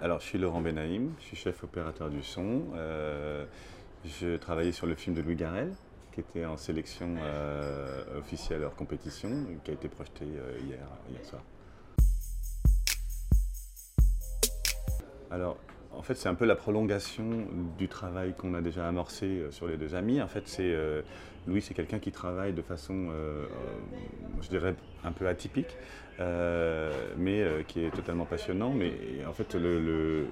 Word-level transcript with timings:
Alors, 0.00 0.20
je 0.20 0.26
suis 0.26 0.38
Laurent 0.38 0.60
Benaïm, 0.60 1.12
je 1.18 1.24
suis 1.24 1.36
chef 1.36 1.64
opérateur 1.64 2.08
du 2.08 2.22
son. 2.22 2.62
Euh, 2.76 3.44
je 4.04 4.36
travaillais 4.36 4.70
sur 4.70 4.86
le 4.86 4.94
film 4.94 5.16
de 5.16 5.22
Louis 5.22 5.34
Garrel, 5.34 5.72
qui 6.12 6.20
était 6.20 6.44
en 6.44 6.56
sélection 6.56 7.16
euh, 7.20 8.16
officielle 8.16 8.62
hors 8.62 8.76
compétition, 8.76 9.28
qui 9.64 9.72
a 9.72 9.74
été 9.74 9.88
projeté 9.88 10.24
euh, 10.24 10.56
hier, 10.64 10.86
hier 11.10 11.24
soir. 11.24 11.42
Alors, 15.32 15.56
en 15.98 16.02
fait, 16.02 16.14
c'est 16.14 16.28
un 16.28 16.34
peu 16.34 16.44
la 16.44 16.54
prolongation 16.54 17.24
du 17.76 17.88
travail 17.88 18.32
qu'on 18.32 18.54
a 18.54 18.60
déjà 18.60 18.86
amorcé 18.86 19.26
euh, 19.26 19.50
sur 19.50 19.66
les 19.66 19.76
deux 19.76 19.96
amis. 19.96 20.22
En 20.22 20.28
fait, 20.28 20.46
c'est 20.46 20.62
euh, 20.62 21.02
Louis, 21.48 21.60
c'est 21.60 21.74
quelqu'un 21.74 21.98
qui 21.98 22.12
travaille 22.12 22.52
de 22.52 22.62
façon, 22.62 23.08
euh, 23.10 23.46
je 24.40 24.48
dirais, 24.48 24.76
un 25.02 25.10
peu 25.10 25.26
atypique, 25.26 25.76
mais 27.16 27.44
qui 27.68 27.84
est 27.84 27.90
totalement 27.90 28.26
passionnant. 28.26 28.72
Mais 28.72 28.92
en 29.26 29.32
fait, 29.32 29.54
le, 29.54 30.26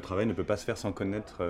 travail 0.00 0.26
ne 0.26 0.32
peut 0.32 0.44
pas 0.44 0.56
se 0.56 0.64
faire 0.64 0.78
sans 0.78 0.92
connaître 0.92 1.42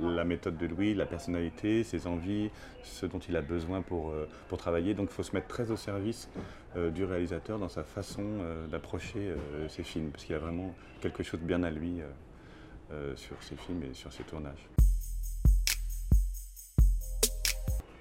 la 0.00 0.24
méthode 0.24 0.58
de 0.58 0.66
Louis, 0.66 0.94
la 0.94 1.06
personnalité, 1.06 1.84
ses 1.84 2.06
envies, 2.06 2.50
ce 2.82 3.06
dont 3.06 3.20
il 3.20 3.36
a 3.36 3.40
besoin 3.40 3.82
pour, 3.82 4.12
pour 4.48 4.58
travailler. 4.58 4.94
Donc, 4.94 5.10
il 5.10 5.14
faut 5.14 5.22
se 5.22 5.34
mettre 5.34 5.46
très 5.46 5.70
au 5.70 5.76
service 5.76 6.28
du 6.76 7.04
réalisateur 7.04 7.58
dans 7.58 7.68
sa 7.68 7.84
façon 7.84 8.24
d'approcher 8.70 9.32
ses 9.68 9.84
films, 9.84 10.10
parce 10.10 10.24
qu'il 10.24 10.34
a 10.34 10.40
vraiment 10.40 10.74
quelque 11.00 11.22
chose 11.22 11.40
de 11.40 11.46
bien 11.46 11.62
à 11.62 11.70
lui. 11.70 12.02
Euh, 12.92 13.14
sur 13.14 13.40
ses 13.40 13.54
films 13.54 13.84
et 13.84 13.94
sur 13.94 14.12
ses 14.12 14.24
tournages. 14.24 14.68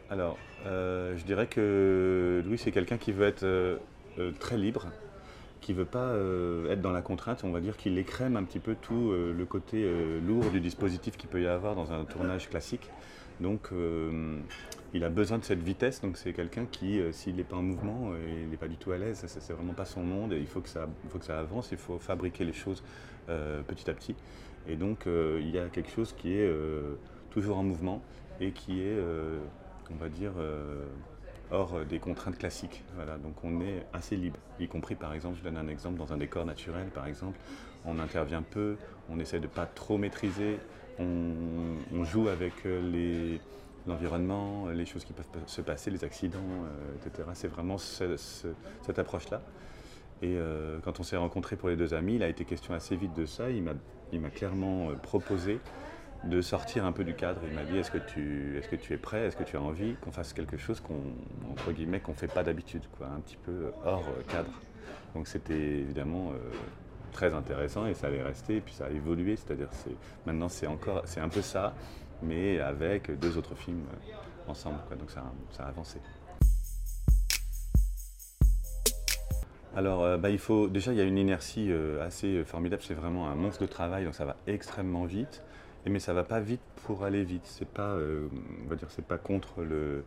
Alors, 0.10 0.36
euh, 0.66 1.16
je 1.16 1.24
dirais 1.26 1.46
que 1.46 2.42
Louis, 2.44 2.58
c'est 2.58 2.72
quelqu'un 2.72 2.98
qui 2.98 3.12
veut 3.12 3.28
être 3.28 3.44
euh, 3.44 3.78
très 4.40 4.58
libre, 4.58 4.88
qui 5.62 5.74
ne 5.74 5.78
veut 5.78 5.86
pas 5.86 6.16
être 6.72 6.82
dans 6.82 6.92
la 6.92 7.04
contrainte. 7.04 7.44
On 7.44 7.52
va 7.52 7.62
dire 7.62 7.78
qu'il 7.78 8.00
écrème 8.00 8.36
un 8.36 8.44
petit 8.44 8.58
peu 8.58 8.76
tout 8.82 9.12
le 9.12 9.46
côté 9.46 9.88
lourd 10.26 10.50
du 10.50 10.60
dispositif 10.60 11.18
qu'il 11.18 11.30
peut 11.30 11.42
y 11.42 11.48
avoir 11.48 11.76
dans 11.76 11.92
un 11.92 12.06
tournage 12.06 12.50
classique. 12.50 12.90
Donc, 13.40 13.70
il 14.94 15.04
a 15.04 15.10
besoin 15.10 15.38
de 15.38 15.44
cette 15.44 15.62
vitesse. 15.62 16.02
Donc, 16.02 16.18
c'est 16.18 16.34
quelqu'un 16.34 16.66
qui, 16.66 17.00
s'il 17.12 17.36
n'est 17.36 17.44
pas 17.44 17.58
en 17.58 17.62
mouvement, 17.62 18.12
il 18.28 18.50
n'est 18.50 18.58
pas 18.58 18.68
du 18.68 18.78
tout 18.78 18.92
à 18.92 18.98
l'aise. 18.98 19.24
C'est 19.28 19.54
vraiment 19.54 19.74
pas 19.74 19.86
son 19.86 20.04
monde. 20.04 20.34
Il 20.34 20.48
faut 20.48 20.62
que 20.62 20.70
ça, 20.70 20.88
avance. 21.30 21.70
Il 21.72 21.78
faut 21.78 22.00
fabriquer 22.00 22.44
les 22.46 22.54
choses 22.54 22.84
petit 23.28 23.90
à 23.90 23.94
petit. 23.94 24.16
Et 24.68 24.76
donc, 24.76 25.08
euh, 25.08 25.40
il 25.42 25.50
y 25.50 25.60
a 25.60 25.68
quelque 25.68 25.90
chose 25.90 26.14
qui 26.18 26.34
est 26.34 26.48
euh, 26.48 26.96
toujours 27.32 27.58
en 27.58 27.64
mouvement 27.64 28.02
et 28.40 28.52
qui 28.52 28.82
est, 28.82 28.98
euh, 28.98 29.40
on 29.92 29.96
va 29.96 30.10
dire, 30.10 30.34
hors 31.52 31.84
des 31.86 32.00
contraintes 32.00 32.38
classiques. 32.38 32.84
Voilà, 32.96 33.18
donc 33.18 33.44
on 33.44 33.62
est 33.62 33.86
assez 33.92 34.16
libre, 34.16 34.38
y 34.60 34.68
compris 34.68 34.96
par 34.96 35.14
exemple, 35.14 35.38
je 35.40 35.44
donne 35.44 35.58
un 35.58 35.68
exemple, 35.68 35.98
dans 35.98 36.14
un 36.14 36.18
décor 36.18 36.46
naturel 36.46 36.88
par 36.88 37.08
exemple, 37.08 37.40
on 37.86 38.00
intervient 38.00 38.44
peu, 38.44 38.78
on 39.10 39.20
essaie 39.20 39.40
de 39.40 39.48
ne 39.48 39.52
pas 39.52 39.66
trop 39.66 39.98
maîtriser, 39.98 40.60
on, 41.00 42.04
joue 42.04 42.30
avec 42.30 42.54
l'environnement, 43.88 44.68
les 44.70 44.86
choses 44.86 45.06
qui 45.06 45.14
peuvent 45.14 45.26
se 45.46 45.62
passer, 45.62 45.92
les 45.92 46.04
accidents, 46.04 46.40
etc. 46.96 47.30
C'est 47.34 47.48
vraiment 47.48 47.78
cette 47.78 49.00
approche-là. 49.00 49.42
Et 50.22 50.38
quand 50.84 51.00
on 51.00 51.04
s'est 51.04 51.18
rencontrés 51.18 51.56
pour 51.56 51.70
les 51.70 51.76
deux 51.76 51.94
amis, 51.94 52.16
il 52.16 52.24
a 52.24 52.28
été 52.28 52.46
question 52.46 52.74
assez 52.74 52.96
vite 52.96 53.16
de 53.16 53.26
ça. 53.26 53.50
Il 53.50 53.64
m'a 53.64 54.30
clairement 54.30 54.90
euh, 54.90 54.94
proposé 54.96 55.60
de 56.26 56.42
sortir 56.42 56.86
un 56.86 56.92
peu 56.92 57.04
du 57.04 57.16
cadre. 57.16 57.42
Il 57.48 57.54
m'a 57.54 57.64
dit 57.64 57.78
est-ce 57.78 57.92
que 57.92 57.98
tu 57.98 58.58
est-ce 58.58 58.68
que 58.68 58.76
tu 58.76 58.94
es 58.94 58.98
prêt, 58.98 59.28
est-ce 59.28 59.38
que 59.38 59.44
tu 59.44 59.56
as 59.56 59.62
envie 59.62 59.96
qu'on 60.02 60.12
fasse 60.12 60.34
quelque 60.34 60.58
chose 60.58 60.82
qu'on 60.82 61.02
entre 61.50 61.72
guillemets 61.72 62.02
qu'on 62.02 62.14
fait 62.14 62.28
pas 62.28 62.44
d'habitude, 62.44 62.84
quoi, 62.98 63.08
un 63.08 63.22
petit 63.22 63.38
peu 63.38 63.52
euh, 63.52 63.72
hors 63.86 64.04
euh, 64.10 64.22
cadre. 64.28 64.52
Donc 65.16 65.28
c'était 65.28 65.54
évidemment 65.54 66.34
très 67.12 67.34
intéressant 67.34 67.88
et 67.88 67.96
ça 67.96 68.08
allait 68.08 68.22
rester 68.22 68.58
et 68.58 68.62
puis 68.62 68.74
ça 68.76 68.86
a 68.86 68.90
évolué, 68.90 69.36
c'est-à-dire 69.36 69.70
c'est 69.72 69.96
maintenant 70.26 70.50
c'est 70.50 70.68
encore 70.68 71.02
c'est 71.06 71.20
un 71.20 71.30
peu 71.30 71.42
ça, 71.42 71.74
mais 72.22 72.60
avec 72.60 73.12
deux 73.20 73.38
autres 73.38 73.56
films 73.56 73.84
ensemble, 74.48 74.80
quoi. 74.88 74.98
donc 74.98 75.12
ça, 75.12 75.24
a 75.60 75.68
avancé. 75.68 76.00
Alors, 79.76 80.04
euh, 80.04 80.18
bah, 80.18 80.30
il 80.30 80.40
faut, 80.40 80.68
déjà, 80.68 80.92
il 80.92 80.98
y 80.98 81.02
a 81.02 81.04
une 81.04 81.18
inertie 81.18 81.72
euh, 81.72 82.06
assez 82.06 82.28
euh, 82.28 82.44
formidable. 82.44 82.82
C'est 82.86 82.96
vraiment 82.96 83.30
un 83.30 83.36
monstre 83.36 83.62
de 83.62 83.68
travail, 83.68 84.04
donc 84.04 84.16
ça 84.16 84.26
va 84.26 84.36
extrêmement 84.48 85.06
vite. 85.06 85.44
Mais 85.86 86.00
ça 86.00 86.14
va 86.14 86.24
pas 86.24 86.40
vite 86.42 86.62
pour 86.86 87.06
aller 87.06 87.24
vite. 87.24 87.46
C'est 87.46 87.68
pas, 87.68 87.96
on 87.96 88.70
va 88.70 88.76
dire, 88.76 88.90
c'est 88.92 89.06
pas 89.06 89.18
contre 89.18 89.64
le, 89.64 90.04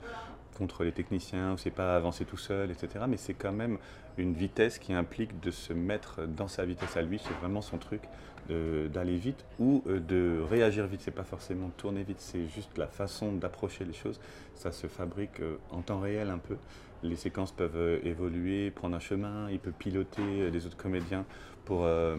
contre 0.62 0.84
les 0.84 0.92
techniciens, 0.92 1.56
c'est 1.58 1.70
pas 1.70 1.96
avancer 1.96 2.24
tout 2.24 2.36
seul, 2.36 2.70
etc. 2.70 3.04
Mais 3.08 3.16
c'est 3.16 3.34
quand 3.34 3.52
même 3.52 3.78
une 4.16 4.32
vitesse 4.32 4.78
qui 4.78 4.92
implique 4.92 5.40
de 5.40 5.50
se 5.50 5.72
mettre 5.72 6.26
dans 6.26 6.48
sa 6.48 6.64
vitesse 6.64 6.96
à 6.96 7.02
lui. 7.02 7.18
C'est 7.18 7.34
vraiment 7.40 7.62
son 7.62 7.78
truc 7.78 8.02
d'aller 8.48 9.16
vite 9.16 9.44
ou 9.58 9.82
de 9.86 10.40
réagir 10.50 10.86
vite. 10.86 11.00
C'est 11.02 11.10
pas 11.10 11.24
forcément 11.24 11.70
tourner 11.76 12.02
vite. 12.02 12.20
C'est 12.20 12.46
juste 12.48 12.78
la 12.78 12.86
façon 12.86 13.32
d'approcher 13.32 13.84
les 13.84 13.92
choses. 13.92 14.20
Ça 14.54 14.70
se 14.72 14.86
fabrique 14.86 15.40
en 15.70 15.82
temps 15.82 16.00
réel 16.00 16.30
un 16.30 16.38
peu 16.38 16.56
les 17.02 17.16
séquences 17.16 17.52
peuvent 17.52 17.76
euh, 17.76 17.98
évoluer, 18.04 18.70
prendre 18.70 18.96
un 18.96 19.00
chemin, 19.00 19.50
il 19.50 19.58
peut 19.58 19.72
piloter 19.72 20.22
euh, 20.22 20.50
des 20.50 20.66
autres 20.66 20.76
comédiens 20.76 21.24
pour, 21.64 21.84
euh, 21.84 22.16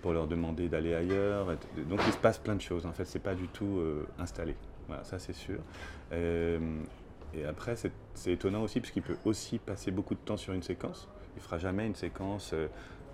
pour 0.00 0.12
leur 0.12 0.26
demander 0.26 0.68
d'aller 0.68 0.94
ailleurs. 0.94 1.46
Donc 1.88 2.00
il 2.06 2.12
se 2.12 2.18
passe 2.18 2.38
plein 2.38 2.54
de 2.54 2.60
choses, 2.60 2.86
en 2.86 2.92
fait, 2.92 3.04
c'est 3.04 3.22
pas 3.22 3.34
du 3.34 3.48
tout 3.48 3.80
installé. 4.18 4.54
Voilà, 4.88 5.04
ça 5.04 5.18
c'est 5.18 5.32
sûr. 5.32 5.60
Et 7.34 7.44
après, 7.44 7.76
c'est 7.76 8.32
étonnant 8.32 8.62
aussi, 8.62 8.80
parce 8.80 8.92
qu'il 8.92 9.02
peut 9.02 9.16
aussi 9.24 9.58
passer 9.58 9.90
beaucoup 9.90 10.14
de 10.14 10.20
temps 10.20 10.36
sur 10.36 10.52
une 10.52 10.62
séquence. 10.62 11.08
Il 11.36 11.42
fera 11.42 11.58
jamais 11.58 11.86
une 11.86 11.94
séquence 11.94 12.54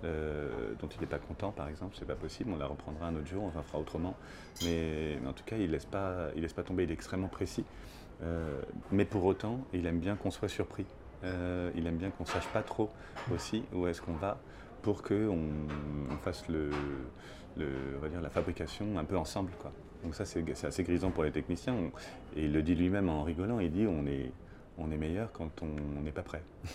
dont 0.01 0.87
il 0.87 1.01
n'est 1.01 1.07
pas 1.07 1.19
content, 1.19 1.51
par 1.51 1.67
exemple, 1.67 1.95
c'est 1.97 2.07
pas 2.07 2.15
possible. 2.15 2.51
On 2.53 2.57
la 2.57 2.67
reprendra 2.67 3.07
un 3.07 3.15
autre 3.15 3.27
jour, 3.27 3.43
on 3.43 3.61
fera 3.61 3.79
autrement. 3.79 4.15
Mais, 4.63 5.17
en 5.25 5.33
tout 5.33 5.43
cas, 5.45 5.55
il 5.57 5.71
laisse 5.71 5.85
pas, 5.85 6.31
laisse 6.35 6.53
pas 6.53 6.63
tomber. 6.63 6.83
Il 6.83 6.91
est 6.91 6.93
extrêmement 6.93 7.29
précis. 7.29 7.63
mais 8.91 9.05
pour 9.05 9.23
autant, 9.23 9.61
il 9.73 9.85
aime 9.85 9.99
bien 9.99 10.15
qu'on 10.15 10.31
soit 10.31 10.49
surpris. 10.49 10.85
Euh, 11.23 11.71
il 11.75 11.85
aime 11.87 11.97
bien 11.97 12.11
qu'on 12.11 12.23
ne 12.23 12.29
sache 12.29 12.47
pas 12.47 12.63
trop 12.63 12.89
aussi 13.33 13.63
où 13.73 13.87
est-ce 13.87 14.01
qu'on 14.01 14.13
va 14.13 14.39
pour 14.81 15.03
qu'on 15.03 15.49
on 16.09 16.17
fasse 16.23 16.47
le, 16.47 16.69
on 17.57 17.99
va 17.99 18.07
dire, 18.07 18.21
la 18.21 18.29
fabrication 18.29 18.97
un 18.97 19.03
peu 19.03 19.17
ensemble. 19.17 19.51
Quoi. 19.59 19.71
Donc 20.03 20.15
ça, 20.15 20.25
c'est 20.25 20.65
assez 20.65 20.83
grisant 20.83 21.11
pour 21.11 21.23
les 21.23 21.31
techniciens. 21.31 21.75
Et 22.35 22.45
il 22.45 22.53
le 22.53 22.61
dit 22.61 22.75
lui-même 22.75 23.09
en 23.09 23.23
rigolant, 23.23 23.59
il 23.59 23.71
dit 23.71 23.85
on 23.87 24.05
est, 24.05 24.31
on 24.77 24.91
est 24.91 24.97
meilleur 24.97 25.31
quand 25.31 25.61
on 25.61 26.01
n'est 26.01 26.11
pas 26.11 26.23
prêt. 26.23 26.43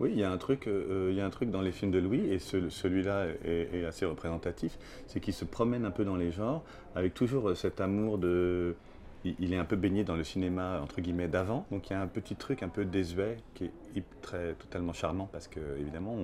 Oui, 0.00 0.10
il 0.12 0.18
y, 0.20 0.22
a 0.22 0.30
un 0.30 0.38
truc, 0.38 0.68
euh, 0.68 1.08
il 1.10 1.16
y 1.16 1.20
a 1.20 1.26
un 1.26 1.30
truc 1.30 1.50
dans 1.50 1.60
les 1.60 1.72
films 1.72 1.90
de 1.90 1.98
Louis, 1.98 2.20
et 2.30 2.38
celui-là 2.38 3.26
est, 3.44 3.84
assez 3.84 4.06
représentatif, 4.06 4.78
c'est 5.08 5.18
qu'il 5.18 5.34
se 5.34 5.44
promène 5.44 5.84
un 5.84 5.90
peu 5.90 6.04
dans 6.04 6.14
les 6.14 6.30
genres, 6.30 6.62
avec 6.94 7.14
toujours 7.14 7.56
cet 7.56 7.80
amour 7.80 8.16
de, 8.16 8.76
il, 9.24 9.52
est 9.52 9.56
un 9.56 9.64
peu 9.64 9.76
baigné 9.76 10.04
dans 10.04 10.16
le 10.16 10.24
cinéma 10.24 10.80
entre 10.82 11.00
guillemets 11.00 11.28
d'avant, 11.28 11.66
donc 11.70 11.90
il 11.90 11.92
y 11.92 11.96
a 11.96 12.00
un 12.00 12.06
petit 12.06 12.36
truc 12.36 12.62
un 12.62 12.68
peu 12.68 12.84
désuet 12.84 13.38
qui 13.54 13.64
est 13.96 14.04
très 14.22 14.54
totalement 14.54 14.92
charmant 14.92 15.28
parce 15.32 15.48
que 15.48 15.60
évidemment 15.78 16.14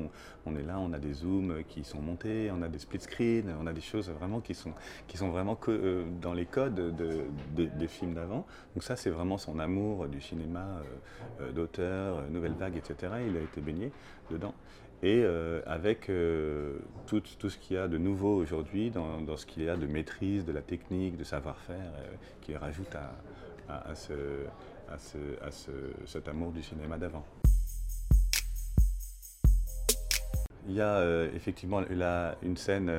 on, 0.46 0.56
est 0.56 0.62
là, 0.62 0.78
on 0.78 0.92
a 0.92 0.98
des 0.98 1.12
zooms 1.12 1.64
qui 1.68 1.84
sont 1.84 2.00
montés, 2.00 2.50
on 2.52 2.62
a 2.62 2.68
des 2.68 2.78
split 2.78 3.00
screens, 3.00 3.54
on 3.60 3.66
a 3.66 3.72
des 3.72 3.80
choses 3.80 4.10
vraiment 4.10 4.40
qui 4.40 4.54
sont 4.54 5.28
vraiment 5.30 5.58
euh, 5.68 6.04
dans 6.20 6.32
les 6.32 6.46
codes 6.46 6.94
des 7.54 7.88
films 7.88 8.14
d'avant. 8.14 8.46
Donc 8.74 8.84
ça 8.84 8.96
c'est 8.96 9.10
vraiment 9.10 9.38
son 9.38 9.58
amour 9.58 10.06
du 10.08 10.20
cinéma 10.20 10.60
euh, 10.60 11.44
euh, 11.44 11.52
d'auteur, 11.52 12.22
nouvelle 12.30 12.54
vague, 12.54 12.76
etc. 12.76 13.12
Il 13.26 13.36
a 13.36 13.40
été 13.40 13.60
baigné 13.60 13.90
dedans 14.30 14.54
et 15.04 15.22
euh, 15.22 15.60
avec 15.66 16.08
euh, 16.08 16.78
tout, 17.06 17.20
ce 17.26 17.58
qu'il 17.58 17.76
y 17.76 17.78
a 17.78 17.88
de 17.88 17.98
nouveau 17.98 18.36
aujourd'hui 18.36 18.90
dans, 18.90 19.36
ce 19.36 19.44
qu'il 19.44 19.64
y 19.64 19.68
a 19.68 19.76
de 19.76 19.86
maîtrise, 19.86 20.46
de 20.46 20.52
la 20.52 20.62
technique, 20.62 21.18
de 21.18 21.24
savoir-faire, 21.24 21.76
euh, 21.76 22.14
qui 22.40 22.56
rajoute 22.56 22.94
à, 22.94 23.90
à, 23.90 23.94
ce, 23.94 24.14
à, 24.90 24.96
ce, 24.96 25.18
à 25.42 25.50
ce, 25.50 25.70
cet 26.06 26.26
amour 26.26 26.52
du 26.52 26.62
cinéma 26.62 26.96
d'avant. 26.96 27.22
Il 30.66 30.74
y 30.74 30.80
a 30.80 31.26
effectivement 31.34 31.82
là, 31.90 32.36
une 32.42 32.56
scène 32.56 32.90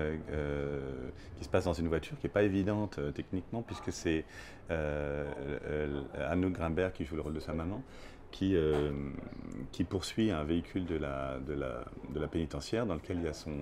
qui 1.39 1.44
se 1.44 1.50
passe 1.50 1.65
dans 1.65 1.74
une 1.74 1.88
voiture 1.88 2.15
qui 2.19 2.27
n'est 2.27 2.31
pas 2.31 2.44
évidente 2.44 3.00
techniquement 3.15 3.63
puisque 3.63 3.91
c'est 3.91 4.24
Anouk 4.69 6.53
Grimbert 6.53 6.94
qui 6.94 7.06
joue 7.06 7.15
le 7.15 7.24
rôle 7.24 7.33
de 7.33 7.39
sa 7.39 7.53
maman 7.53 7.81
qui, 8.35 8.57
euh, 8.57 8.91
qui 9.71 9.85
poursuit 9.85 10.29
un 10.29 10.43
véhicule 10.43 10.85
de 10.85 10.97
la, 10.97 11.39
de, 11.39 11.53
la, 11.53 11.85
de 12.13 12.19
la 12.19 12.27
pénitentiaire 12.27 12.85
dans 12.85 12.95
lequel 12.95 13.17
il 13.19 13.23
y 13.23 13.29
a 13.29 13.33
son, 13.33 13.55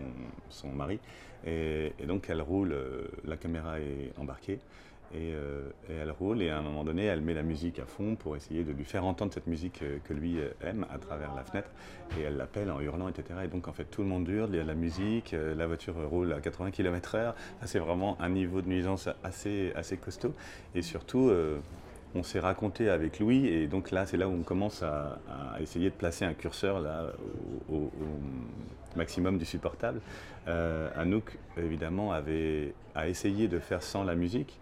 son 0.50 0.70
mari. 0.70 1.00
Et, 1.46 1.94
donc 2.08 2.26
elle 2.30 2.42
roule, 2.42 2.72
euh, 2.72 3.08
la 3.24 3.38
caméra 3.38 3.80
est 3.80 4.12
embarquée. 4.18 4.58
Euh, 5.16 5.70
et, 5.92 5.94
elle 5.94 6.10
roule 6.10 6.42
et 6.42 6.50
à 6.50 6.58
un 6.58 6.64
moment 6.64 6.84
donné 6.84 7.04
elle 7.04 7.22
met 7.22 7.36
la 7.36 7.44
musique 7.44 7.78
à 7.78 7.86
fond 7.86 8.16
pour 8.16 8.36
essayer 8.36 8.64
de 8.64 8.72
lui 8.72 8.84
faire 8.84 9.06
entendre 9.06 9.32
cette 9.32 9.46
musique 9.46 9.84
que 10.04 10.14
lui 10.14 10.38
aime 10.64 10.88
à 10.92 10.98
travers 10.98 11.36
la 11.36 11.44
fenêtre 11.44 11.70
et 12.18 12.24
elle 12.24 12.36
l'appelle 12.36 12.72
en 12.72 12.80
hurlant 12.82 13.10
etc 13.10 13.42
et 13.44 13.48
donc 13.48 13.68
en 13.68 13.74
fait 13.74 13.84
tout 13.84 14.02
le 14.02 14.08
monde 14.08 14.28
hurle, 14.28 14.50
il 14.52 14.56
y 14.56 14.60
a 14.60 14.64
la 14.64 14.74
musique, 14.74 15.36
la 15.56 15.68
voiture 15.68 15.94
roule 16.10 16.34
à 16.34 16.40
80 16.40 16.72
km 16.72 17.16
h 17.16 17.34
c'est 17.66 17.78
vraiment 17.78 18.20
un 18.20 18.30
niveau 18.30 18.64
de 18.64 18.68
nuisance 18.68 19.08
assez, 19.24 19.72
assez 19.76 19.98
costaud 19.98 20.34
et 20.74 20.82
surtout 20.82 21.30
on 22.16 22.24
s'est 22.24 22.40
raconté 22.40 22.90
avec 22.90 23.20
Louis, 23.20 23.48
et 23.48 23.68
donc 23.68 23.92
là, 23.92 24.06
c'est 24.06 24.18
là 24.18 24.28
où 24.28 24.34
on 24.34 24.44
commence 24.44 24.84
à, 24.84 25.20
essayer 25.60 25.90
de 25.90 25.96
placer 25.96 26.26
un 26.26 26.34
curseur 26.34 26.82
au, 27.70 27.92
maximum 28.96 29.40
du 29.40 29.46
supportable. 29.46 30.02
Euh, 30.48 30.90
Anouk, 30.96 31.38
évidemment, 31.58 32.12
a 32.14 33.08
essayé 33.08 33.48
de 33.48 33.60
faire 33.60 33.82
sans 33.82 34.04
la 34.04 34.16
musique, 34.16 34.60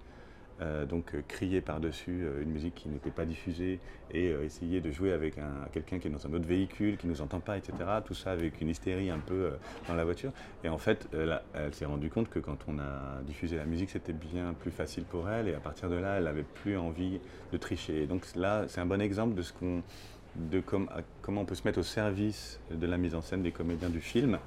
euh, 0.61 0.85
donc 0.85 1.15
euh, 1.15 1.21
crier 1.27 1.59
par-dessus 1.59 2.21
euh, 2.23 2.43
une 2.43 2.51
musique 2.51 2.75
qui 2.75 2.89
n'était 2.89 3.09
pas 3.09 3.25
diffusée 3.25 3.79
et 4.13 4.27
essayer 4.43 4.81
de 4.81 4.91
jouer 4.91 5.13
avec 5.13 5.35
quelqu'un 5.71 5.97
qui 5.97 6.09
est 6.09 6.11
dans 6.11 6.27
un 6.27 6.33
autre 6.33 6.45
véhicule, 6.45 6.97
qui 6.97 7.07
ne 7.07 7.13
nous 7.13 7.21
entend 7.21 7.39
pas, 7.39 7.55
etc. 7.57 7.73
Tout 8.03 8.13
ça 8.13 8.31
avec 8.31 8.59
une 8.59 8.67
hystérie 8.67 9.09
un 9.09 9.19
peu 9.19 9.51
dans 9.87 9.93
la 9.93 10.03
voiture. 10.03 10.33
Et 10.65 10.67
en 10.67 10.77
fait, 10.77 11.07
elle, 11.13 11.73
s'est 11.73 11.85
rendue 11.85 12.09
compte 12.09 12.29
que 12.29 12.39
quand 12.39 12.57
on 12.67 12.77
a 12.77 13.21
diffusé 13.25 13.55
la 13.55 13.63
musique, 13.63 13.89
c'était 13.89 14.11
bien 14.11 14.53
plus 14.59 14.71
facile 14.71 15.05
pour 15.05 15.29
elle. 15.29 15.47
Et 15.47 15.53
à 15.53 15.61
partir 15.61 15.89
de 15.89 15.95
là, 15.95 16.17
elle 16.17 16.25
n'avait 16.25 16.43
plus 16.43 16.77
envie 16.77 17.21
de 17.53 17.57
tricher. 17.57 18.03
Et 18.03 18.05
donc 18.05 18.25
là, 18.35 18.65
c'est 18.67 18.81
un 18.81 18.85
bon 18.85 18.99
exemple 18.99 19.33
de 19.33 19.43
ce 19.43 19.53
qu'on 19.53 19.81
de 20.35 20.59
comment 20.59 21.41
on 21.41 21.45
peut 21.45 21.55
se 21.55 21.65
mettre 21.65 21.79
au 21.79 21.83
service 21.83 22.59
de 22.69 22.85
la 22.85 22.97
mise 22.97 23.15
en 23.15 23.21
scène 23.21 23.43
des 23.43 23.51
comédiens 23.51 23.89
du 23.89 24.01
film 24.01 24.39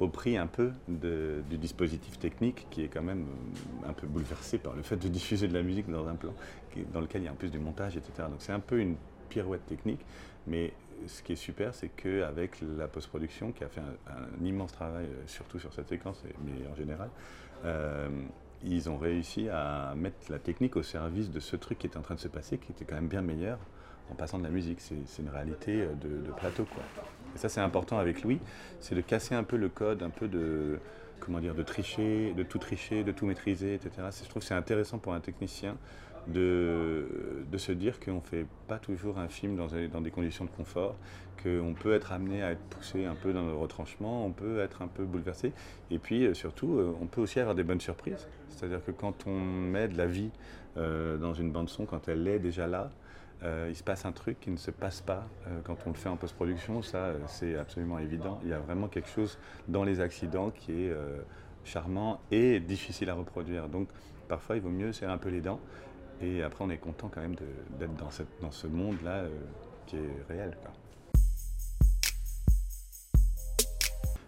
au 0.00 0.08
prix 0.08 0.36
un 0.36 0.46
peu 0.46 0.72
du 0.88 1.58
dispositif 1.58 2.18
technique 2.18 2.66
qui 2.70 2.82
est 2.82 2.88
quand 2.88 3.02
même 3.02 3.26
euh, 3.84 3.90
un 3.90 3.92
peu 3.92 4.06
bouleversé 4.06 4.58
par 4.58 4.74
le 4.74 4.82
fait 4.82 4.96
de 4.96 5.08
diffuser 5.08 5.48
de 5.48 5.54
la 5.54 5.62
musique 5.62 5.88
dans 5.88 6.08
un 6.08 6.14
plan 6.14 6.34
dans 6.92 7.00
lequel 7.00 7.22
il 7.22 7.24
y 7.26 7.28
a 7.28 7.32
en 7.32 7.36
plus 7.36 7.50
du 7.50 7.60
montage, 7.60 7.96
etc. 7.96 8.12
Donc 8.28 8.38
c'est 8.40 8.52
un 8.52 8.60
peu 8.60 8.80
une 8.80 8.96
pirouette 9.28 9.64
technique, 9.66 10.04
mais 10.46 10.72
ce 11.06 11.22
qui 11.22 11.32
est 11.32 11.36
super, 11.36 11.74
c'est 11.74 11.88
qu'avec 11.88 12.60
la 12.76 12.88
post-production, 12.88 13.52
qui 13.52 13.62
a 13.62 13.68
fait 13.68 13.80
un, 13.80 14.44
immense 14.44 14.72
travail, 14.72 15.04
euh, 15.04 15.22
surtout 15.26 15.58
sur 15.58 15.72
cette 15.72 15.88
séquence, 15.88 16.22
mais 16.44 16.66
en 16.68 16.74
général, 16.74 17.10
euh, 17.64 18.08
ils 18.64 18.88
ont 18.88 18.96
réussi 18.96 19.48
à 19.48 19.94
mettre 19.96 20.16
la 20.30 20.38
technique 20.38 20.76
au 20.76 20.82
service 20.82 21.30
de 21.30 21.40
ce 21.40 21.56
truc 21.56 21.78
qui 21.78 21.86
était 21.86 21.98
en 21.98 22.02
train 22.02 22.14
de 22.14 22.20
se 22.20 22.28
passer, 22.28 22.58
qui 22.58 22.72
était 22.72 22.84
quand 22.84 22.94
même 22.94 23.08
bien 23.08 23.22
meilleur 23.22 23.58
en 24.10 24.14
passant 24.14 24.38
de 24.38 24.44
la 24.44 24.50
musique. 24.50 24.80
C'est 24.80 25.22
une 25.22 25.28
réalité 25.28 25.86
de, 26.00 26.22
de 26.22 26.32
plateau. 26.32 26.64
Quoi. 26.64 26.82
Et 27.34 27.38
ça, 27.38 27.48
c'est 27.48 27.60
important 27.60 27.98
avec 27.98 28.22
Louis, 28.22 28.40
c'est 28.80 28.94
de 28.94 29.00
casser 29.00 29.34
un 29.34 29.44
peu 29.44 29.56
le 29.56 29.68
code, 29.68 30.02
un 30.02 30.10
peu 30.10 30.28
de, 30.28 30.78
comment 31.20 31.40
dire, 31.40 31.54
de 31.54 31.62
tricher, 31.62 32.32
de 32.34 32.42
tout 32.42 32.58
tricher, 32.58 33.02
de 33.04 33.12
tout 33.12 33.26
maîtriser, 33.26 33.74
etc. 33.74 33.90
Je 34.22 34.28
trouve 34.28 34.42
que 34.42 34.48
c'est 34.48 34.54
intéressant 34.54 34.98
pour 34.98 35.14
un 35.14 35.20
technicien 35.20 35.76
de, 36.28 37.06
de 37.50 37.58
se 37.58 37.72
dire 37.72 38.00
qu'on 38.00 38.14
ne 38.14 38.20
fait 38.20 38.46
pas 38.68 38.78
toujours 38.78 39.18
un 39.18 39.28
film 39.28 39.56
dans, 39.56 40.00
des 40.00 40.10
conditions 40.10 40.44
de 40.44 40.50
confort, 40.50 40.96
qu'on 41.42 41.74
peut 41.74 41.94
être 41.94 42.12
amené 42.12 42.42
à 42.42 42.52
être 42.52 42.62
poussé 42.70 43.04
un 43.04 43.14
peu 43.14 43.32
dans 43.32 43.46
le 43.46 43.52
retranchement, 43.52 44.24
on 44.24 44.30
peut 44.30 44.60
être 44.60 44.82
un 44.82 44.86
peu 44.86 45.04
bouleversé, 45.04 45.52
et 45.90 45.98
puis 45.98 46.24
euh, 46.24 46.34
surtout, 46.34 46.78
euh, 46.78 46.94
on 47.00 47.06
peut 47.06 47.20
aussi 47.20 47.40
avoir 47.40 47.54
des 47.54 47.64
bonnes 47.64 47.80
surprises. 47.80 48.26
C'est-à-dire 48.48 48.84
que 48.84 48.92
quand 48.92 49.26
on 49.26 49.38
met 49.40 49.88
de 49.88 49.98
la 49.98 50.06
vie 50.06 50.30
euh, 50.76 51.18
dans 51.18 51.34
une 51.34 51.50
bande 51.50 51.68
son, 51.68 51.84
quand 51.84 52.08
elle 52.08 52.26
est 52.26 52.38
déjà 52.38 52.66
là, 52.66 52.90
euh, 53.42 53.66
il 53.68 53.76
se 53.76 53.82
passe 53.82 54.06
un 54.06 54.12
truc 54.12 54.40
qui 54.40 54.50
ne 54.50 54.56
se 54.56 54.70
passe 54.70 55.00
pas 55.00 55.26
euh, 55.46 55.60
quand 55.64 55.76
on 55.86 55.90
le 55.90 55.96
fait 55.96 56.08
en 56.08 56.16
post-production, 56.16 56.82
ça 56.82 56.98
euh, 56.98 57.18
c'est 57.26 57.56
absolument 57.56 57.98
évident. 57.98 58.38
Il 58.42 58.48
y 58.48 58.52
a 58.52 58.58
vraiment 58.58 58.88
quelque 58.88 59.08
chose 59.08 59.38
dans 59.68 59.84
les 59.84 60.00
accidents 60.00 60.50
qui 60.50 60.84
est 60.84 60.92
charmant 61.64 62.20
et 62.30 62.60
difficile 62.60 63.10
à 63.10 63.14
reproduire. 63.14 63.68
Donc 63.68 63.88
parfois 64.28 64.56
il 64.56 64.62
vaut 64.62 64.70
mieux 64.70 64.92
serrer 64.92 65.12
un 65.12 65.18
peu 65.18 65.28
les 65.28 65.40
dents 65.40 65.60
et 66.20 66.42
après 66.42 66.64
on 66.64 66.70
est 66.70 66.78
content 66.78 67.10
quand 67.12 67.20
même 67.20 67.34
d'être 67.78 67.94
dans, 67.96 68.50
ce 68.50 68.66
monde-là 68.66 69.24
qui 69.86 69.96
est 69.96 70.10
réel. 70.28 70.56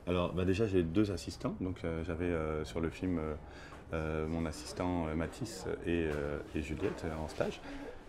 Alors 0.06 0.35
bah, 0.35 0.44
déjà 0.44 0.67
j'ai 0.67 0.82
deux 0.82 1.11
assistants, 1.11 1.56
donc 1.61 1.79
j'avais 2.02 2.35
sur 2.64 2.81
le 2.81 2.91
film 2.91 3.20
mon 3.93 4.44
assistant 4.44 5.06
Mathis 5.14 5.67
et, 5.87 6.09
et 6.55 6.62
Juliette 6.62 7.06
en 7.23 7.29
stage. 7.29 7.61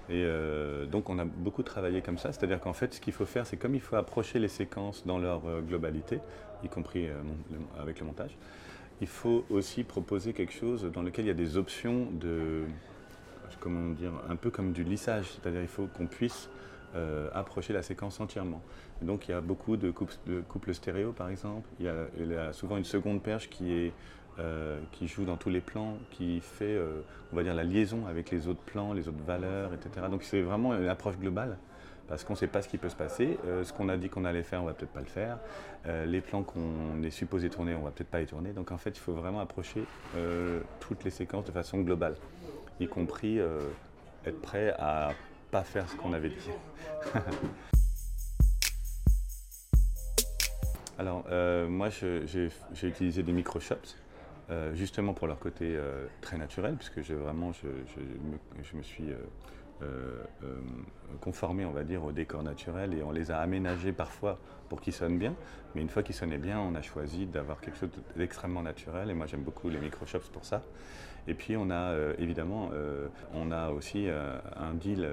Et 0.09 0.23
euh, 0.23 0.85
donc 0.85 1.09
on 1.09 1.19
a 1.19 1.25
beaucoup 1.25 1.63
travaillé 1.63 2.01
comme 2.01 2.17
ça, 2.17 2.31
c'est-à-dire 2.31 2.61
qu'en 2.61 2.73
fait 2.73 2.93
ce 2.93 3.01
qu'il 3.01 3.11
faut 3.11 3.25
faire 3.25 3.45
c'est 3.45 3.57
comme 3.57 3.75
il 3.75 3.81
faut 3.81 3.97
approcher 3.97 4.39
les 4.39 4.47
séquences 4.47 5.05
dans 5.05 5.17
leur 5.17 5.45
euh, 5.45 5.61
globalité, 5.61 6.19
y 6.63 6.69
compris 6.69 7.07
euh, 7.07 7.15
avec 7.77 7.99
le 7.99 8.05
montage, 8.05 8.37
il 9.01 9.07
faut 9.07 9.45
aussi 9.49 9.83
proposer 9.83 10.31
quelque 10.31 10.53
chose 10.53 10.89
dans 10.93 11.01
lequel 11.01 11.25
il 11.25 11.27
y 11.27 11.31
a 11.31 11.35
des 11.35 11.57
options 11.57 12.07
de, 12.11 12.63
comment 13.59 13.91
dire, 13.91 14.13
un 14.29 14.37
peu 14.37 14.49
comme 14.49 14.71
du 14.71 14.83
lissage, 14.83 15.25
c'est-à-dire 15.33 15.61
il 15.61 15.67
faut 15.67 15.87
qu'on 15.87 16.07
puisse 16.07 16.49
approcher 17.33 17.73
la 17.73 17.83
séquence 17.83 18.19
entièrement. 18.19 18.63
donc 19.03 19.27
il 19.27 19.31
y 19.31 19.33
a 19.35 19.41
beaucoup 19.41 19.77
de 19.77 19.91
couples, 19.91 20.73
stéréo 20.73 21.11
par 21.11 21.29
exemple, 21.29 21.69
il 21.79 21.85
y 21.85 22.35
a 22.35 22.53
souvent 22.53 22.75
une 22.75 22.85
seconde 22.85 23.21
perche 23.21 23.51
qui 23.51 23.71
est 23.71 23.93
euh, 24.39 24.79
qui 24.91 25.07
joue 25.07 25.25
dans 25.25 25.35
tous 25.35 25.49
les 25.49 25.61
plans, 25.61 25.97
qui 26.11 26.41
fait, 26.41 26.65
euh, 26.65 27.01
on 27.33 27.35
va 27.35 27.41
dire, 27.41 27.55
la 27.55 27.63
liaison 27.63 28.05
avec 28.05 28.29
les 28.29 28.47
autres 28.47 28.59
plans, 28.59 28.93
les 28.93 29.07
autres 29.07 29.23
valeurs, 29.25 29.73
etc. 29.73 30.05
Donc 30.11 30.21
c'est 30.21 30.41
vraiment 30.41 30.75
une 30.77 30.87
approche 30.87 31.17
globale, 31.17 31.57
parce 32.07 32.23
qu'on 32.23 32.33
ne 32.33 32.37
sait 32.37 32.45
pas 32.45 32.61
ce 32.61 32.67
qui 32.67 32.77
peut 32.77 32.89
se 32.89 32.95
passer. 32.95 33.39
Euh, 33.47 33.63
ce 33.63 33.73
qu'on 33.73 33.89
a 33.89 33.97
dit 33.97 34.09
qu'on 34.09 34.25
allait 34.25 34.43
faire, 34.43 34.61
on 34.61 34.65
va 34.65 34.75
peut-être 34.75 34.91
pas 34.91 34.99
le 34.99 35.07
faire. 35.07 35.39
les 36.05 36.21
plans 36.21 36.43
qu'on 36.43 37.01
est 37.01 37.09
supposé 37.09 37.49
tourner, 37.49 37.73
on 37.73 37.81
va 37.81 37.89
peut-être 37.89 38.11
pas 38.11 38.19
les 38.19 38.27
tourner. 38.27 38.51
Donc 38.51 38.71
en 38.71 38.77
fait, 38.77 38.91
il 38.91 38.99
faut 38.99 39.13
vraiment 39.13 39.39
approcher 39.39 39.83
toutes 40.81 41.03
les 41.03 41.09
séquences 41.09 41.45
de 41.45 41.51
façon 41.51 41.79
globale, 41.79 42.13
y 42.79 42.87
compris 42.87 43.39
être 44.23 44.41
prêt 44.41 44.75
à 44.77 45.13
pas 45.49 45.63
faire 45.63 45.89
ce 45.89 45.95
qu'on 45.95 46.13
avait 46.13 46.29
dit. 46.29 46.51
Alors, 50.99 51.25
moi, 51.69 51.89
j'ai 51.89 52.51
utilisé 52.83 53.23
des 53.23 53.31
microshops. 53.31 53.95
Euh, 54.49 54.73
justement 54.73 55.13
pour 55.13 55.27
leur 55.27 55.39
côté 55.39 55.75
euh, 55.75 56.05
très 56.21 56.37
naturel, 56.37 56.75
puisque 56.75 57.01
je, 57.01 57.13
vraiment 57.13 57.51
je, 57.51 58.77
me, 58.77 58.81
suis 58.81 59.09
euh, 59.81 60.23
conformé, 61.19 61.65
on 61.65 61.71
va 61.71 61.83
dire, 61.83 62.05
au 62.05 62.13
décor 62.13 62.43
naturel 62.43 62.93
et 62.93 63.03
on 63.03 63.11
les 63.11 63.29
a 63.29 63.39
aménagés 63.39 63.91
parfois 63.91 64.39
pour 64.69 64.79
qu'ils 64.79 64.93
sonnent 64.93 65.17
bien. 65.17 65.35
Mais 65.75 65.81
une 65.81 65.89
fois 65.89 66.01
qu'ils 66.01 66.15
sonnaient 66.15 66.37
bien, 66.37 66.61
on 66.61 66.75
a 66.75 66.81
choisi 66.81 67.25
d'avoir 67.25 67.59
quelque 67.59 67.77
chose 67.77 67.89
d'extrêmement 68.15 68.61
naturel 68.61 69.09
et 69.09 69.13
moi 69.13 69.25
j'aime 69.25 69.43
beaucoup 69.43 69.67
les 69.67 69.79
microshops 69.79 70.29
pour 70.31 70.45
ça. 70.45 70.63
Et 71.27 71.33
puis 71.33 71.57
on 71.57 71.69
a 71.69 71.93
évidemment, 72.17 72.69
on 73.33 73.51
a 73.51 73.69
aussi 73.71 74.07
un 74.07 74.73
deal 74.75 75.05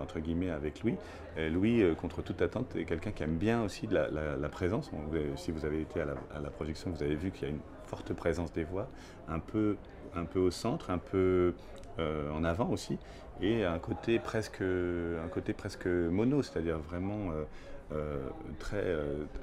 entre 0.00 0.20
guillemets 0.20 0.48
avec 0.48 0.82
Louis. 0.82 0.96
Louis, 1.36 1.84
contre 1.96 2.22
toute 2.22 2.40
attente, 2.40 2.74
est 2.76 2.86
quelqu'un 2.86 3.12
qui 3.12 3.24
aime 3.24 3.36
bien 3.36 3.62
aussi 3.62 3.86
la, 3.86 4.48
présence. 4.48 4.90
si 5.36 5.52
vous 5.52 5.66
avez 5.66 5.82
été 5.82 6.00
à 6.00 6.06
la, 6.06 6.14
à 6.34 6.40
la 6.40 6.48
projection, 6.48 6.90
vous 6.90 7.02
avez 7.02 7.14
vu 7.14 7.30
qu'il 7.30 7.42
y 7.42 7.50
a 7.50 7.54
une 7.54 7.60
forte 7.94 8.12
présence 8.12 8.52
des 8.52 8.64
voix, 8.64 8.88
un 9.28 9.38
peu, 9.38 9.76
un 10.16 10.24
peu 10.24 10.40
au 10.40 10.50
centre, 10.50 10.90
un 10.90 10.98
peu 10.98 11.54
euh, 12.00 12.30
en 12.32 12.42
avant 12.42 12.68
aussi, 12.70 12.98
et 13.40 13.64
un 13.64 13.78
côté 13.78 14.18
presque, 14.18 14.62
un 14.62 15.28
côté 15.28 15.52
presque 15.52 15.86
mono, 15.86 16.42
c'est-à-dire 16.42 16.78
vraiment 16.78 17.30
euh, 17.30 17.44
euh, 17.92 18.28
très 18.58 18.84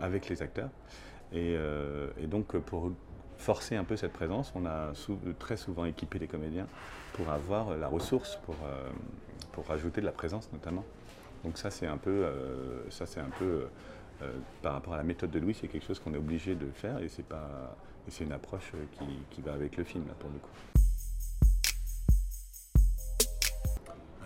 avec 0.02 0.28
les 0.28 0.42
acteurs. 0.42 0.70
Et, 1.34 1.56
donc 2.28 2.58
pour 2.58 2.92
forcer 3.38 3.78
un 3.78 3.86
peu 3.86 3.96
cette 3.96 4.12
présence, 4.12 4.52
on 4.54 4.66
a 4.66 4.92
très 5.40 5.56
souvent 5.56 5.86
équipé 5.86 6.20
les 6.20 6.28
comédiens 6.28 6.68
pour 7.14 7.30
avoir 7.30 7.78
la 7.78 7.88
ressource 7.88 8.38
pour, 8.44 8.56
pour 9.54 9.66
rajouter 9.68 10.02
de 10.02 10.06
la 10.06 10.12
présence 10.12 10.50
notamment. 10.52 10.84
Donc 11.46 11.58
ça 11.58 11.72
c'est 11.72 11.88
un 11.88 11.98
peu, 11.98 12.26
ça 12.90 13.06
c'est 13.06 13.22
un 13.22 13.32
peu 13.40 13.68
par 14.62 14.74
rapport 14.74 14.94
à 14.94 14.98
la 14.98 15.04
méthode 15.04 15.32
de 15.32 15.40
Louis, 15.40 15.54
c'est 15.54 15.68
quelque 15.68 15.86
chose 15.86 16.00
qu'on 16.00 16.14
est 16.14 16.18
obligé 16.18 16.56
de 16.56 16.70
faire 16.72 17.00
et 17.00 17.10
c'est 17.10 17.26
pas 17.26 17.76
c'est 18.08 18.24
une 18.24 18.32
approche 18.32 18.72
euh, 18.76 19.06
qui, 19.32 19.42
va 19.42 19.54
avec 19.54 19.78
le 19.78 19.84
film, 19.84 20.06
là, 20.08 20.14
pour 20.20 20.30
le 20.30 20.40
coup. 20.40 20.50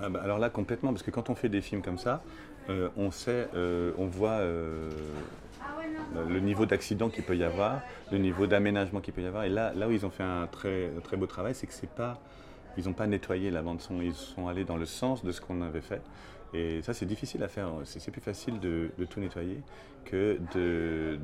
Ah, 0.02 0.10
bah, 0.10 0.22
alors 0.24 0.40
là, 0.40 0.50
complètement, 0.50 0.92
parce 0.92 1.04
que 1.04 1.12
quand 1.12 1.30
on 1.30 1.36
fait 1.36 1.50
des 1.50 1.62
films 1.62 1.82
comme 1.82 1.98
ça, 1.98 2.24
euh, 2.70 2.90
on 2.98 3.12
sait, 3.12 3.48
euh, 3.54 3.92
on 3.98 4.08
voit 4.08 4.40
le 4.40 6.40
niveau 6.40 6.66
d'accident 6.66 7.10
qu'il 7.10 7.24
peut 7.24 7.38
y 7.38 7.44
avoir, 7.44 7.82
le 8.12 8.18
niveau 8.18 8.48
d'aménagement 8.48 9.02
qu'il 9.02 9.14
peut 9.14 9.22
y 9.22 9.28
avoir. 9.28 9.44
Et 9.44 9.50
là, 9.50 9.74
là 9.74 9.88
où 9.88 9.92
ils 9.92 10.06
ont 10.06 10.10
fait 10.10 10.24
un 10.24 10.48
très, 10.48 10.90
très 11.04 11.18
beau 11.18 11.28
travail, 11.28 11.54
c'est 11.54 11.68
que 11.68 11.74
c'est 11.74 11.90
pas, 11.90 12.20
ils 12.78 12.86
n'ont 12.86 12.94
pas 12.94 13.08
nettoyé 13.08 13.52
la 13.52 13.62
bande 13.62 13.82
son, 13.82 14.02
ils 14.02 14.14
sont 14.14 14.48
allés 14.48 14.66
dans 14.66 14.78
le 14.78 14.86
sens 14.86 15.24
de 15.24 15.32
ce 15.32 15.42
qu'on 15.42 15.62
avait 15.62 15.82
fait. 15.82 16.02
Et 16.56 16.82
ça, 16.84 16.94
c'est 16.94 17.06
difficile 17.06 17.44
à 17.44 17.48
faire. 17.48 17.70
C'est 17.84 18.12
plus 18.12 18.22
facile 18.22 18.60
de, 18.60 18.90
tout 19.10 19.20
nettoyer 19.20 19.62
que 20.06 20.40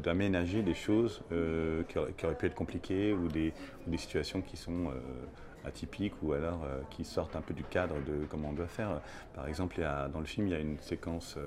d'aménager 0.04 0.62
des 0.62 0.74
choses 0.74 1.22
euh, 1.32 1.84
qui, 1.84 1.98
auraient, 1.98 2.36
pu 2.36 2.48
être 2.48 2.56
compliquées 2.56 3.14
ou 3.14 3.28
des, 3.28 3.54
situations 3.96 4.42
qui 4.42 4.58
sont 4.58 4.88
euh, 4.88 5.66
atypiques 5.66 6.16
ou 6.22 6.34
alors 6.34 6.64
euh, 6.66 6.82
qui 6.90 7.06
sortent 7.06 7.36
un 7.36 7.42
peu 7.42 7.54
du 7.54 7.64
cadre 7.64 7.96
de 7.96 8.26
comment 8.30 8.50
on 8.50 8.54
doit 8.54 8.68
faire. 8.68 9.02
Par 9.34 9.48
exemple, 9.48 9.82
dans 10.12 10.20
le 10.20 10.26
film, 10.26 10.48
il 10.48 10.52
y 10.52 10.56
a 10.56 10.60
une 10.60 10.80
séquence 10.80 11.38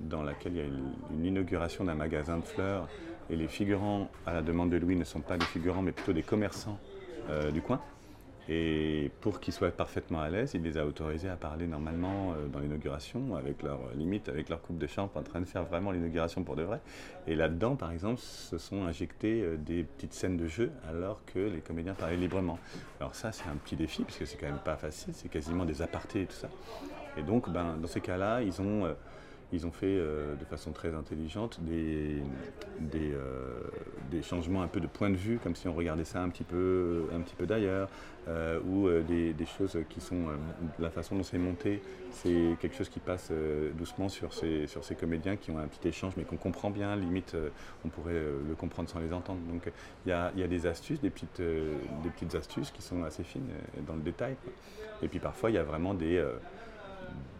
dans 0.00 0.22
laquelle 0.22 0.52
il 0.52 0.58
y 0.58 0.62
a 0.62 0.68
une 1.14 1.24
inauguration 1.24 1.84
d'un 1.84 1.94
magasin 1.94 2.38
de 2.38 2.44
fleurs 2.44 2.88
et 3.30 3.36
les 3.36 3.48
figurants, 3.48 4.10
à 4.26 4.34
la 4.34 4.42
demande 4.42 4.70
de 4.70 4.76
Louis, 4.76 4.96
ne 4.96 5.04
sont 5.04 5.20
pas 5.20 5.38
des 5.38 5.46
figurants 5.46 5.82
mais 5.82 5.92
plutôt 5.92 6.12
des 6.12 6.24
commerçants 6.24 6.78
du 7.52 7.62
coin. 7.62 7.80
Et 8.48 9.10
pour 9.20 9.38
qu'ils 9.38 9.54
soient 9.54 9.70
parfaitement 9.70 10.20
à 10.20 10.28
l'aise, 10.28 10.52
il 10.54 10.62
les 10.62 10.76
a 10.76 10.84
autorisés 10.84 11.28
à 11.28 11.36
parler 11.36 11.66
normalement 11.66 12.32
euh, 12.32 12.48
dans 12.48 12.58
l'inauguration, 12.58 13.36
avec 13.36 13.62
leur 13.62 13.78
limite, 13.94 14.28
avec 14.28 14.48
leur 14.48 14.60
coupe 14.60 14.78
de 14.78 14.86
champ, 14.88 15.08
en 15.14 15.22
train 15.22 15.40
de 15.40 15.46
faire 15.46 15.64
vraiment 15.64 15.92
l'inauguration 15.92 16.42
pour 16.42 16.56
de 16.56 16.62
vrai. 16.62 16.80
Et 17.28 17.36
là-dedans, 17.36 17.76
par 17.76 17.92
exemple, 17.92 18.20
se 18.20 18.58
sont 18.58 18.84
injectés 18.84 19.42
euh, 19.42 19.56
des 19.56 19.84
petites 19.84 20.12
scènes 20.12 20.36
de 20.36 20.48
jeu 20.48 20.72
alors 20.88 21.24
que 21.24 21.38
les 21.38 21.60
comédiens 21.60 21.94
parlaient 21.94 22.16
librement. 22.16 22.58
Alors 22.98 23.14
ça, 23.14 23.30
c'est 23.30 23.48
un 23.48 23.56
petit 23.56 23.76
défi, 23.76 24.02
parce 24.02 24.18
que 24.18 24.24
c'est 24.24 24.36
quand 24.36 24.48
même 24.48 24.58
pas 24.64 24.76
facile, 24.76 25.14
c'est 25.14 25.28
quasiment 25.28 25.64
des 25.64 25.80
apartés 25.80 26.22
et 26.22 26.26
tout 26.26 26.34
ça. 26.34 26.48
Et 27.16 27.22
donc, 27.22 27.48
ben, 27.48 27.76
dans 27.80 27.88
ces 27.88 28.00
cas-là, 28.00 28.42
ils 28.42 28.60
ont 28.60 28.92
ils 29.52 29.66
ont 29.66 29.70
fait 29.70 29.86
euh, 29.86 30.34
de 30.34 30.44
façon 30.46 30.72
très 30.72 30.94
intelligente 30.94 31.58
des, 31.60 32.22
euh, 32.94 33.60
des, 34.10 34.22
changements 34.22 34.62
un 34.62 34.68
peu 34.68 34.80
de 34.80 34.86
point 34.86 35.10
de 35.10 35.16
vue, 35.16 35.38
comme 35.38 35.54
si 35.54 35.68
on 35.68 35.74
regardait 35.74 36.04
ça 36.04 36.22
un 36.22 36.30
petit 36.30 36.44
peu, 36.44 37.04
un 37.14 37.20
petit 37.20 37.34
peu 37.34 37.46
d'ailleurs, 37.46 37.88
euh, 38.28 38.60
ou 38.60 38.88
des, 39.06 39.34
choses 39.58 39.78
qui 39.90 40.00
sont. 40.00 40.26
la 40.78 40.90
façon 40.90 41.16
dont 41.16 41.22
c'est 41.22 41.38
monté, 41.38 41.82
c'est 42.10 42.56
quelque 42.60 42.76
chose 42.76 42.88
qui 42.88 43.00
passe 43.00 43.30
doucement 43.76 44.08
sur 44.08 44.32
ces, 44.32 44.66
sur 44.66 44.84
ces 44.84 44.94
comédiens 44.94 45.36
qui 45.36 45.50
ont 45.50 45.58
un 45.58 45.66
petit 45.66 45.88
échange, 45.88 46.14
mais 46.16 46.24
qu'on 46.24 46.36
comprend 46.36 46.70
bien, 46.70 46.96
limite 46.96 47.36
on 47.84 47.88
pourrait 47.88 48.22
le 48.48 48.54
comprendre 48.54 48.88
sans 48.88 49.00
les 49.00 49.12
entendre. 49.12 49.40
Donc 49.52 49.70
il 50.06 50.08
y 50.08 50.12
a, 50.12 50.32
y 50.36 50.42
a, 50.42 50.48
des 50.48 50.66
astuces, 50.66 51.00
des 51.00 51.10
petites, 51.10 51.42
des 51.42 52.10
petites 52.10 52.34
astuces 52.34 52.70
qui 52.70 52.80
sont 52.80 53.04
assez 53.04 53.24
fines 53.24 53.50
dans 53.86 53.94
le 53.94 54.02
détail. 54.02 54.36
Et 55.02 55.08
puis 55.08 55.18
parfois 55.18 55.50
il 55.50 55.54
y 55.54 55.58
a 55.58 55.64
vraiment 55.64 55.92
des 55.92 56.24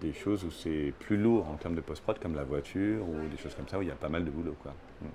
des 0.01 0.13
choses 0.13 0.45
où 0.45 0.51
c'est 0.51 0.93
plus 1.01 1.17
lourd 1.17 1.49
en 1.49 1.57
termes 1.57 1.75
de 1.75 1.81
post-prod, 1.81 2.19
comme 2.19 2.35
la 2.35 2.45
voiture 2.45 3.09
ou 3.09 3.29
des 3.29 3.37
choses 3.37 3.55
comme 3.55 3.69
ça, 3.69 3.79
où 3.79 3.83
il 3.83 3.89
y 3.89 3.93
a 3.93 3.97
pas 3.97 4.09
mal 4.09 4.25
de 4.25 4.31
boulot. 4.31 4.57
Quoi. 4.63 4.75
Mm. 5.01 5.07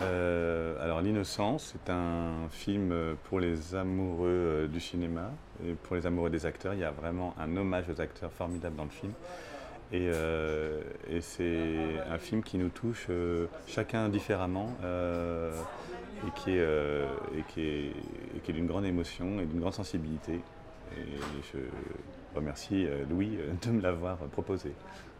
Euh, 0.00 0.82
alors 0.82 1.00
L'innocence, 1.00 1.72
c'est 1.72 1.90
un 1.90 2.48
film 2.50 2.94
pour 3.24 3.40
les 3.40 3.74
amoureux 3.74 4.28
euh, 4.28 4.66
du 4.68 4.80
cinéma 4.80 5.30
et 5.66 5.72
pour 5.72 5.96
les 5.96 6.06
amoureux 6.06 6.30
des 6.30 6.44
acteurs. 6.46 6.74
Il 6.74 6.80
y 6.80 6.84
a 6.84 6.90
vraiment 6.90 7.34
un 7.38 7.56
hommage 7.56 7.84
aux 7.88 8.00
acteurs 8.00 8.32
formidable 8.32 8.76
dans 8.76 8.84
le 8.84 8.90
film. 8.90 9.12
Et, 9.92 10.10
euh, 10.12 10.82
c'est 11.20 12.00
un 12.10 12.18
film 12.18 12.42
qui 12.42 12.58
nous 12.58 12.70
touche 12.70 13.06
chacun 13.66 14.08
différemment 14.08 14.72
et 16.26 16.30
qui 16.40 16.58
est, 16.58 17.92
est 18.48 18.52
d'une 18.52 18.66
grande 18.66 18.84
émotion 18.84 19.40
et 19.40 19.46
d'une 19.46 19.60
grande 19.60 19.74
sensibilité. 19.74 20.40
Et 20.92 21.18
je 21.52 21.58
remercie 22.34 22.86
euh, 22.86 23.04
Louis 23.08 23.38
euh, 23.38 23.52
de 23.62 23.70
me 23.70 23.80
l'avoir 23.80 24.18
proposé. 24.28 24.72